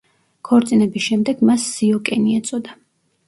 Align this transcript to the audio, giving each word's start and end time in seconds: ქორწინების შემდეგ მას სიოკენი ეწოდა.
ქორწინების 0.47 1.03
შემდეგ 1.09 1.45
მას 1.49 1.67
სიოკენი 1.73 2.33
ეწოდა. 2.39 2.75